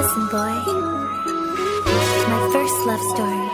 [0.00, 0.54] Listen, boy.
[2.30, 3.50] My first love story.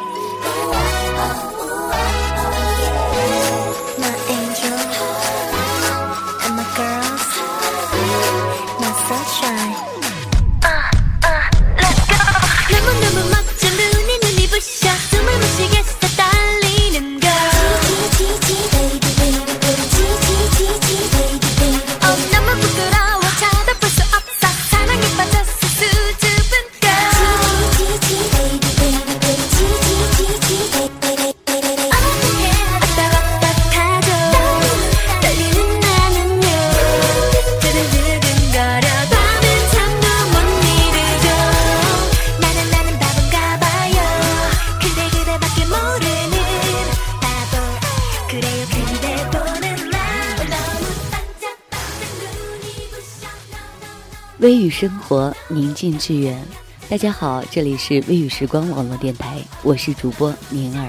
[54.47, 56.41] 微雨生活，宁静致远。
[56.89, 60.89] 大家好，这里是微雨时光网络电台，我是主播宁儿。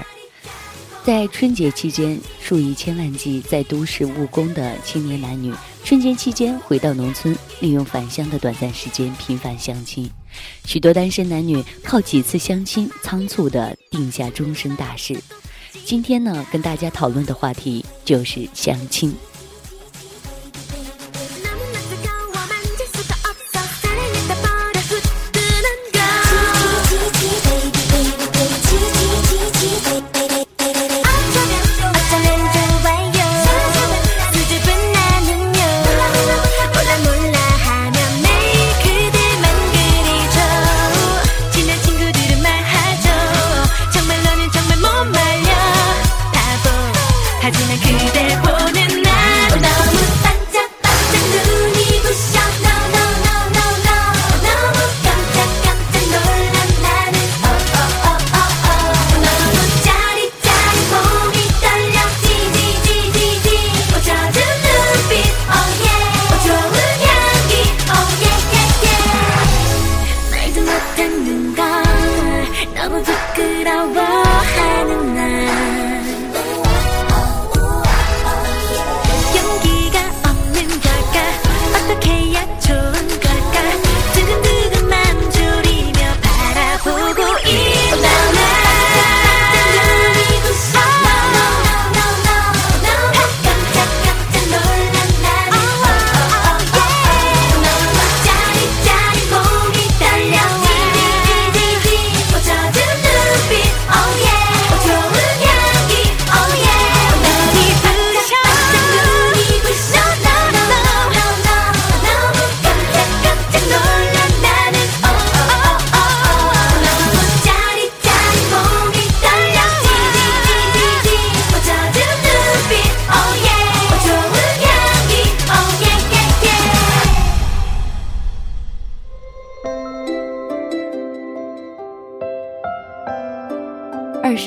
[1.02, 10.08] 在春节期间，数以千万计在都市务工的青年男女，春节期间回到农村，利用返乡的短暂时间频繁相亲。
[10.64, 15.20] 许多单身男女靠几次相亲，仓促地定下终身大事。
[15.84, 19.12] 今天呢，跟大家讨论的话题就是相亲。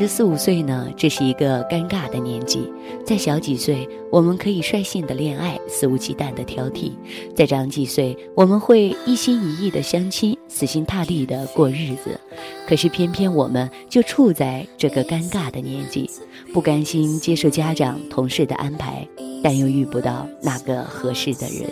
[0.01, 2.67] 十四五岁呢，这是一个尴尬的年纪。
[3.05, 6.91] 再小几岁，我们可以率性的恋爱，肆无忌惮的挑剔；
[7.35, 12.19] 再长几岁，我们会一心一意的相亲，死心塌地的过日子。
[12.67, 16.09] 可是偏偏我们就处在这个尴尬的年纪，
[16.51, 19.07] 不甘心接受家长、同事的安排，
[19.43, 21.69] 但又遇不到那个合适的人。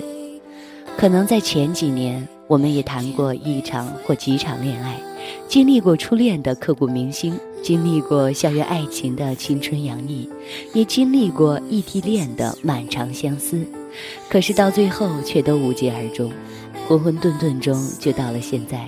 [0.96, 5.00] 可能在前几年，我们也谈过一场或几场恋爱，
[5.48, 10.30] 经历过初恋的刻骨铭心，经历过校园爱情的青春洋溢，
[10.74, 13.66] 也经历过异地恋的漫长相思。
[14.30, 16.32] 可是到最后却都无疾而终，
[16.88, 18.86] 浑浑沌沌中就到了现在。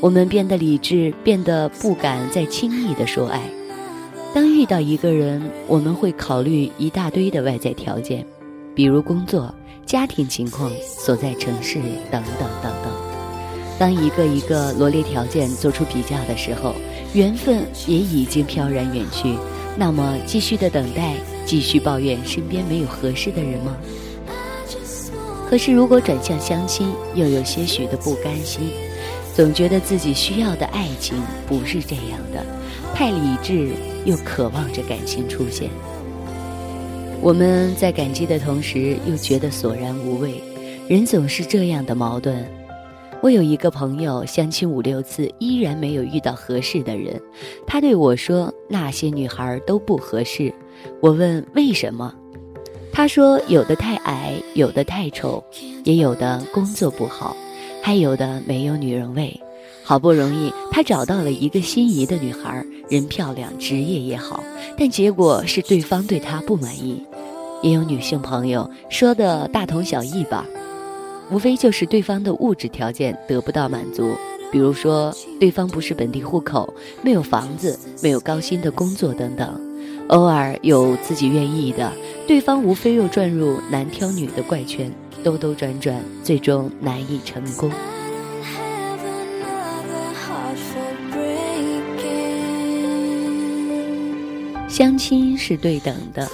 [0.00, 3.40] 我们变得理智，变得不敢再轻易的说爱。
[4.34, 8.26] 当遇到一个人，我们会考虑一大堆的外在条件，
[8.74, 9.54] 比如工作、
[9.86, 11.78] 家庭情况、所在城市
[12.10, 12.81] 等等等。
[13.82, 16.72] 当一个一个罗列条件做出比较的时候，
[17.14, 19.36] 缘分也已经飘然远去。
[19.76, 23.76] 那么，继续的等待，继续抱怨身边没有合适的人吗？
[25.50, 28.70] 可是，如果转向相亲，又有些许的不甘心，
[29.34, 32.46] 总觉得自己需要的爱情不是这样的，
[32.94, 33.72] 太理智，
[34.04, 35.68] 又渴望着感情出现。
[37.20, 40.40] 我们在感激的同时，又觉得索然无味。
[40.86, 42.46] 人总是这样的矛盾。
[43.22, 47.22] 我有一个朋友，相亲五六次，依然没有遇到合适的人。
[47.64, 50.52] 他对我说：“那些女孩都不合适。”
[51.00, 52.12] 我问为什么，
[52.92, 55.42] 他说：“有的太矮，有的太丑，
[55.84, 57.36] 也有的工作不好，
[57.80, 59.40] 还有的没有女人味。”
[59.84, 64.42] 好不容易他找到了一个心仪的女孩，人漂亮，职业也好，
[64.76, 67.00] 但结果是对方对他不满意。
[67.62, 70.44] 也有女性朋友说的大同小异吧，
[71.32, 74.14] 无非就是对方的物质条件得不到满足，
[74.50, 79.58] 比如说对方不是本地户口，没有房子，没有高薪的工作等等。
[80.08, 81.90] 偶尔有自己愿意的，
[82.26, 84.92] 对方无非又转入男挑女的怪圈，
[85.24, 87.70] 兜兜转转，最终难以成功。
[87.70, 92.28] Have another heart for breakin
[94.68, 96.28] 相亲是对等的，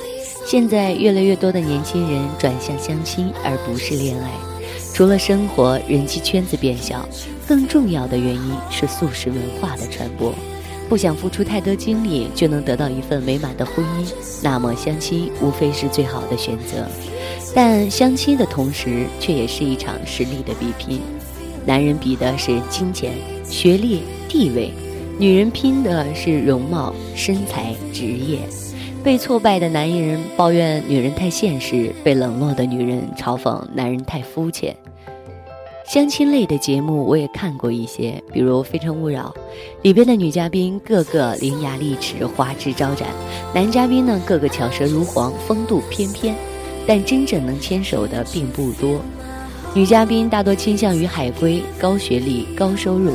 [0.45, 4.33] 现在越来越多的年轻人转向相亲而不是恋爱。
[4.99, 7.09] 除了生活人际圈子变小，
[7.47, 10.35] 更重要的原因是素食文化的传播。
[10.89, 14.12] 不想付出太多精力就能得到一份美满的婚姻，
[14.43, 16.85] 那么相亲无非是最好的选择。
[17.55, 21.00] 但相亲的同时，却也是一场实力的比拼。
[21.65, 23.12] 男人比的是金钱、
[23.45, 24.73] 学历、地位，
[25.17, 28.41] 女人拼的是容貌、身材、职业。
[29.05, 34.77] 被挫败的男人抱怨女人太现实，被冷落的女人嘲讽男人太肤浅。
[35.88, 39.35] 相亲类的节目我也看过一些，比如《非诚勿扰》，
[39.81, 43.08] 里边的女嘉宾个个伶牙俐齿、花枝招展，
[43.55, 46.35] 男嘉宾呢个个巧舌如簧、风度翩翩，
[46.87, 49.00] 但真正能牵手的并不多。
[49.73, 53.14] 女嘉宾大多倾向于海归、高学历、高收入，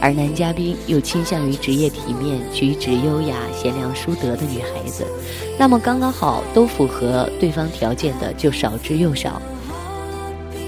[0.00, 5.04] 而男嘉宾又倾向于职业体面、举止优雅、贤良淑德的女孩子。
[5.58, 9.42] 那么刚刚好都符合对方条件的就少之又少。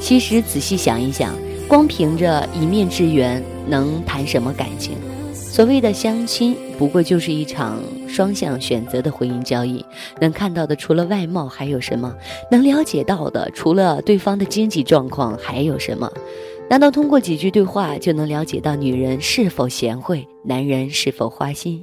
[0.04, 1.34] 其实仔细想一想，
[1.66, 4.98] 光凭着一面之缘，能谈什么感情？
[5.32, 9.82] 所谓的相亲，不过就是一场双向选择的婚姻交易。
[10.20, 12.14] 能看到的除了外貌还有什么？
[12.50, 16.12] 能了解到的除了对方的经济状况还有什么？
[16.68, 21.82] 难道通过几句对话就能了解到女人是否贤惠，男人是否花心？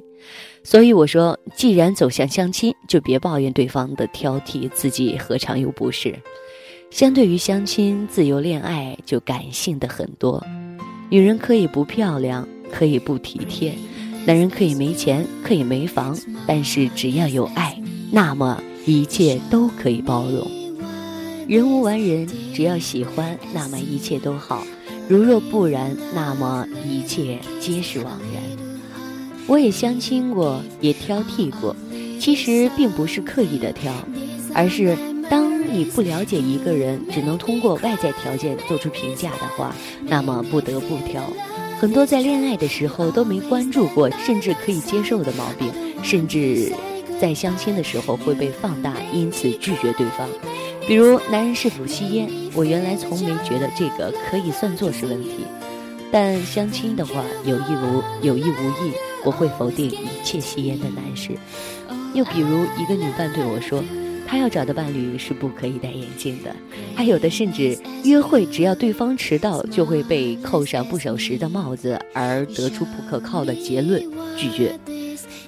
[0.64, 6.14] 所以我说，既然走向相亲，就别抱怨对方的挑剔，自己何尝又不是？
[6.92, 10.46] 相对于相亲，自由恋爱就感性的很多。
[11.10, 13.74] 女人可以不漂亮，可以不体贴，
[14.26, 16.16] 男人可以没钱，可以没房，
[16.46, 20.46] 但是只要有爱，那么一切都可以包容。
[21.48, 24.62] 人无完人，只要喜欢，那么一切都好；
[25.08, 28.44] 如若不然，那么一切皆是枉然。
[29.48, 31.74] 我也相亲过，也挑剔过，
[32.20, 33.94] 其实并不是刻意的挑，
[34.54, 34.98] 而是
[35.72, 39.74] 你不了解一个人，只能通过外在条件做出评价的话，
[40.06, 41.24] 那么不得不挑。
[41.80, 45.72] 很多在恋爱的时候都没关注过，甚至可以接受的毛病，
[46.04, 46.72] 甚至
[47.20, 50.28] 在相亲的时候会被放大，因此拒绝对方。
[50.88, 55.46] 比如男人是否吸烟，我原来从没觉得这个可以算作是问题，
[56.12, 58.92] 但相亲的话，有意无有意无意，
[59.24, 61.30] 我会否定一切吸烟的男士。
[62.14, 63.82] 又比如一个女伴对我说，
[64.32, 66.56] 她要找的伴侣是不可以戴眼镜的，
[66.96, 74.02] 还有的甚至约会只要对方迟到，就会被扣上不守时的帽子，而得出不可靠的结论，
[74.38, 74.80] 拒绝。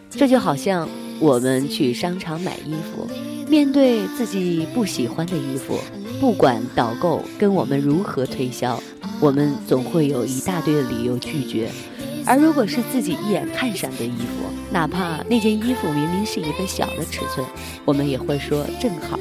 [0.10, 0.86] 这就好像
[1.22, 3.08] 我们去商场买衣服，
[3.48, 5.80] 面对自己不喜欢的衣服，
[6.20, 8.78] 不管导购跟我们如何推销，
[9.22, 11.70] 我们总会有一大堆的理由拒绝。
[12.26, 17.46] 而如果是自己一眼看上的衣服，哪怕那件衣服明明是一个小的尺寸，
[17.86, 19.20] 我们也会说正好。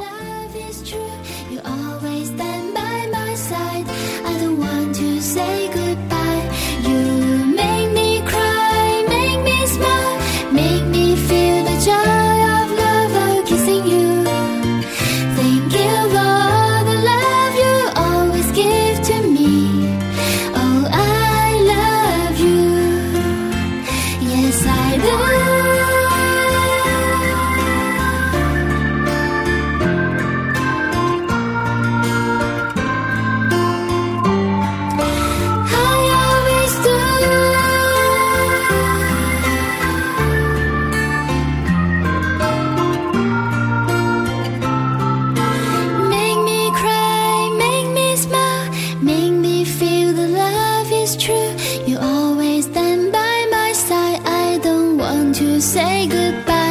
[56.13, 56.62] Goodbye.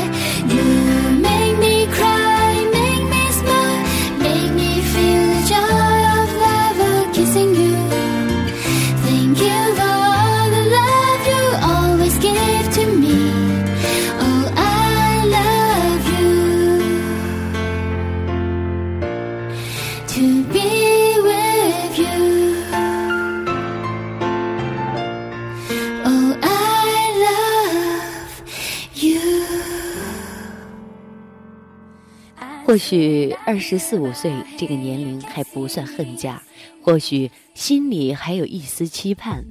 [32.71, 36.41] 或许二十四五岁这个年龄还不算恨嫁，
[36.81, 39.43] 或许心里还有一丝期盼。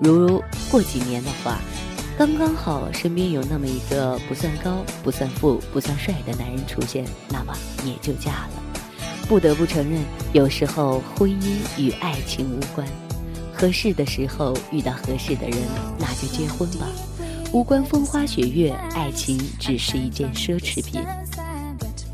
[0.00, 1.58] 如过几年的话，
[2.16, 8.62] 刚刚好身边有那么一个不算高、不算富、不算帅的男人出现，那么也就嫁了。
[9.28, 10.00] 不得不承认，
[10.32, 12.88] 有时候婚姻与爱情无关，
[13.52, 15.58] 合适的时候遇到合适的人，
[15.98, 16.86] 那就结婚吧。
[17.52, 21.02] 无关风花雪月，爱情只是一件奢侈品。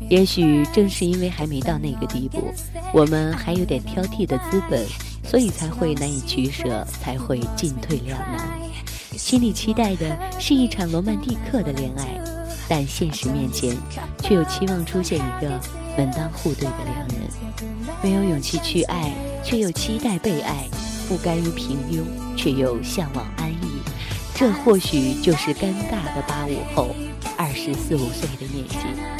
[0.09, 2.51] 也许正是因为还没到那个地步，
[2.93, 4.83] 我们还有点挑剔的资本，
[5.23, 8.49] 所以才会难以取舍，才会进退两难。
[9.15, 12.19] 心里期待的是一场罗曼蒂克的恋爱，
[12.67, 13.75] 但现实面前，
[14.23, 15.49] 却又期望出现一个
[15.95, 17.29] 门当户对的两人。
[18.01, 19.13] 没有勇气去爱，
[19.43, 20.67] 却又期待被爱；
[21.07, 22.03] 不甘于平庸，
[22.35, 23.81] 却又向往安逸。
[24.33, 26.95] 这或许就是尴尬的八五后，
[27.37, 29.18] 二十四五岁的年纪。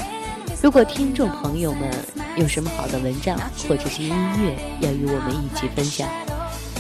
[0.61, 1.89] 如果听众朋友们
[2.35, 6.07] 有什么好的文章或者是音乐要与我们一起分享，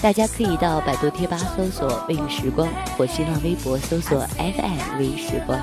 [0.01, 2.67] 大家可以到百度贴吧搜索“微雨时光”
[2.97, 5.57] 或新浪微博搜索 “FM 微雨时光”，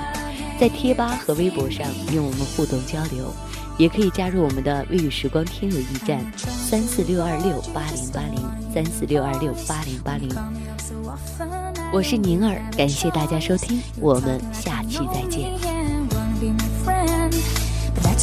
[0.59, 3.31] 在贴吧和微博上与我们互动交流，
[3.77, 10.29] 也可以加入我们的“微雨时光”听友驿站三四六二六八零八零三四六二六八零八零。
[11.93, 15.66] 我是宁儿，感谢大家收听，我们下期再见。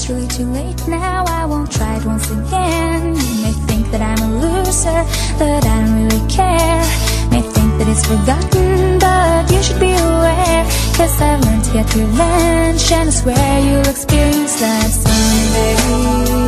[0.05, 1.25] That's really too late now.
[1.27, 3.15] I won't try it once again.
[3.17, 5.01] You may think that I'm a loser,
[5.39, 6.85] but I don't really care.
[7.31, 10.65] May think that it's forgotten, but you should be aware.
[10.99, 16.44] Cause I've learned to get revenge, and I swear you'll experience that someday.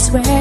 [0.00, 0.39] swear